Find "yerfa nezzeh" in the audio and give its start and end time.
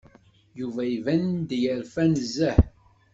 1.61-2.59